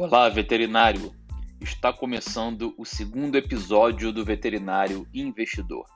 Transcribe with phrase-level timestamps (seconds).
[0.00, 1.12] Olá, veterinário!
[1.60, 5.86] Está começando o segundo episódio do Veterinário Investidor.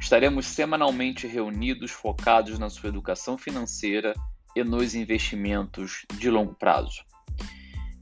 [0.00, 4.12] Estaremos semanalmente reunidos focados na sua educação financeira
[4.56, 7.04] e nos investimentos de longo prazo.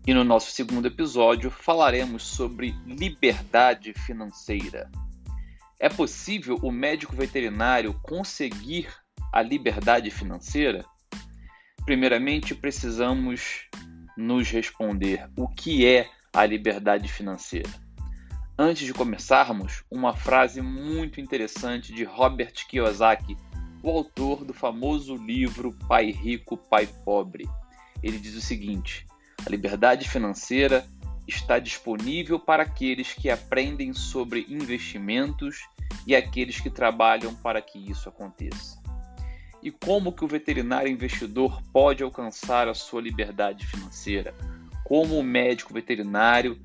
[0.06, 4.90] E no nosso segundo episódio falaremos sobre liberdade financeira.
[5.78, 8.88] É possível o médico veterinário conseguir
[9.34, 10.82] a liberdade financeira?
[11.84, 13.68] Primeiramente, precisamos
[14.16, 17.70] nos responder o que é a liberdade financeira.
[18.58, 23.36] Antes de começarmos, uma frase muito interessante de Robert Kiyosaki,
[23.82, 27.46] o autor do famoso livro Pai Rico, Pai Pobre.
[28.02, 29.06] Ele diz o seguinte:
[29.44, 30.86] a liberdade financeira
[31.28, 35.60] está disponível para aqueles que aprendem sobre investimentos
[36.06, 38.85] e aqueles que trabalham para que isso aconteça.
[39.66, 44.32] E como que o veterinário investidor pode alcançar a sua liberdade financeira?
[44.84, 46.56] Como o médico veterinário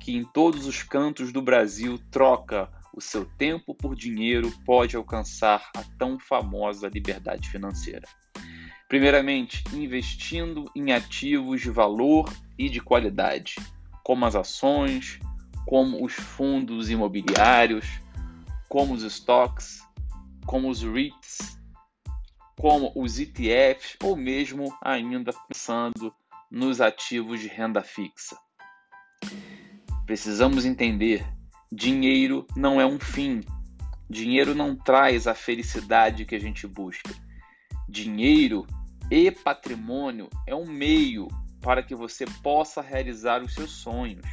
[0.00, 5.68] que em todos os cantos do Brasil troca o seu tempo por dinheiro pode alcançar
[5.76, 8.06] a tão famosa liberdade financeira?
[8.88, 13.56] Primeiramente, investindo em ativos de valor e de qualidade,
[14.04, 15.18] como as ações,
[15.66, 17.84] como os fundos imobiliários,
[18.68, 19.82] como os estoques,
[20.46, 21.63] como os REITs,
[22.58, 26.14] como os ETFs ou mesmo ainda pensando
[26.50, 28.36] nos ativos de renda fixa.
[30.06, 31.26] Precisamos entender:
[31.72, 33.42] dinheiro não é um fim,
[34.08, 37.10] dinheiro não traz a felicidade que a gente busca.
[37.88, 38.66] Dinheiro
[39.10, 41.28] e patrimônio é um meio
[41.60, 44.26] para que você possa realizar os seus sonhos.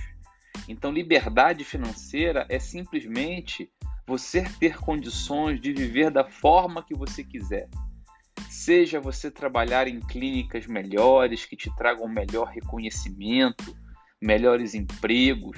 [0.67, 3.71] Então, liberdade financeira é simplesmente
[4.05, 7.69] você ter condições de viver da forma que você quiser.
[8.63, 13.75] Seja você trabalhar em clínicas melhores que te tragam melhor reconhecimento,
[14.21, 15.57] melhores empregos,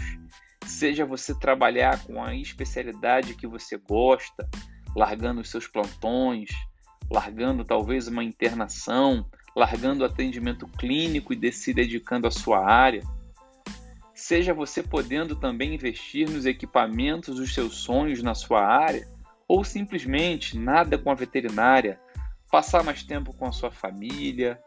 [0.65, 4.49] seja você trabalhar com a especialidade que você gosta,
[4.95, 6.49] largando os seus plantões,
[7.11, 13.03] largando talvez uma internação, largando o atendimento clínico e se dedicando à sua área.
[14.15, 19.05] Seja você podendo também investir nos equipamentos dos seus sonhos na sua área,
[19.45, 21.99] ou simplesmente nada com a veterinária,
[22.53, 24.61] passar mais tempo com a sua família,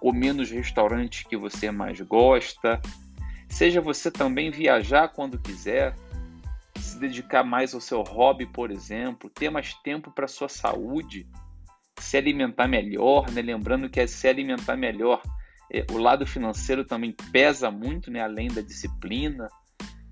[0.00, 2.80] comer nos restaurantes que você mais gosta,
[3.46, 5.94] seja você também viajar quando quiser,
[6.80, 11.28] se dedicar mais ao seu hobby, por exemplo, ter mais tempo para sua saúde,
[12.00, 13.42] se alimentar melhor, né?
[13.42, 15.20] lembrando que é se alimentar melhor,
[15.70, 18.22] é, o lado financeiro também pesa muito, né?
[18.22, 19.46] além da disciplina.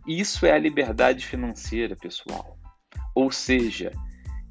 [0.07, 2.59] Isso é a liberdade financeira, pessoal.
[3.15, 3.93] Ou seja,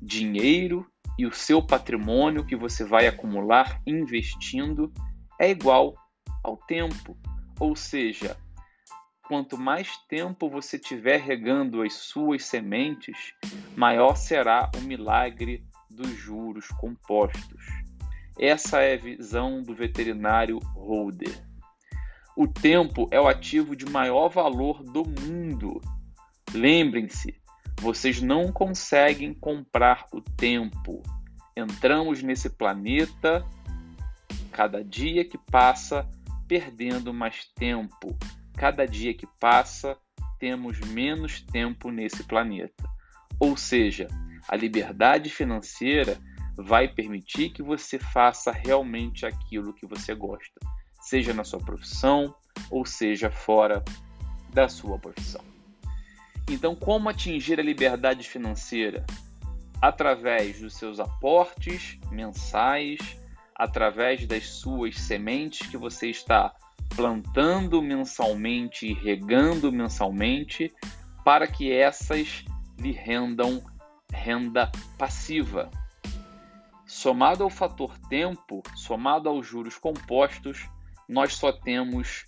[0.02, 4.92] dinheiro e o seu patrimônio que você vai acumular investindo
[5.40, 5.96] é igual
[6.44, 7.18] ao tempo.
[7.60, 8.36] Ou seja,
[9.28, 13.34] quanto mais tempo você tiver regando as suas sementes,
[13.76, 17.64] maior será o milagre dos juros compostos.
[18.40, 21.44] Essa é a visão do veterinário Holder.
[22.36, 25.80] O tempo é o ativo de maior valor do mundo.
[26.52, 27.40] Lembrem-se,
[27.84, 31.04] vocês não conseguem comprar o tempo.
[31.56, 33.46] Entramos nesse planeta
[34.54, 36.10] cada dia que passa
[36.48, 38.18] perdendo mais tempo.
[38.56, 39.98] Cada dia que passa
[40.40, 42.90] temos menos tempo nesse planeta.
[43.38, 44.08] Ou seja,
[44.48, 46.18] a liberdade financeira
[46.56, 50.58] vai permitir que você faça realmente aquilo que você gosta,
[51.02, 52.34] seja na sua profissão
[52.72, 53.84] ou seja fora
[54.54, 55.53] da sua profissão.
[56.50, 59.06] Então, como atingir a liberdade financeira?
[59.82, 63.00] Através dos seus aportes mensais,
[63.56, 66.54] através das suas sementes que você está
[66.96, 70.72] plantando mensalmente e regando mensalmente,
[71.24, 72.44] para que essas
[72.78, 73.64] lhe rendam
[74.12, 75.70] renda passiva.
[76.86, 80.70] Somado ao fator tempo, somado aos juros compostos,
[81.08, 82.26] nós só temos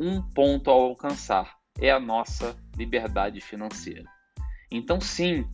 [0.00, 4.04] um ponto a alcançar: é a nossa liberdade financeira.
[4.70, 5.46] Então, sim,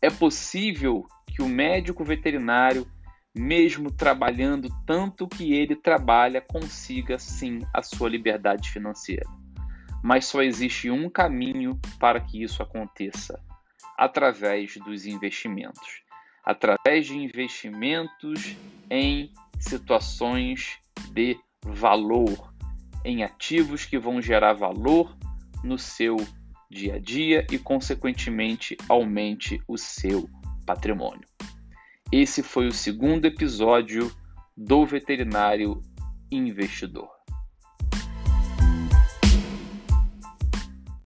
[0.00, 2.86] é possível que o médico veterinário,
[3.34, 9.28] mesmo trabalhando tanto que ele trabalha, consiga sim a sua liberdade financeira.
[10.02, 13.42] Mas só existe um caminho para que isso aconteça:
[13.96, 16.02] através dos investimentos.
[16.44, 18.54] Através de investimentos
[18.90, 20.78] em situações
[21.10, 22.52] de valor,
[23.02, 25.16] em ativos que vão gerar valor
[25.62, 26.16] no seu
[26.74, 30.28] dia a dia e, consequentemente, aumente o seu
[30.66, 31.26] patrimônio.
[32.10, 34.10] Esse foi o segundo episódio
[34.56, 35.80] do Veterinário
[36.30, 37.13] Investidor.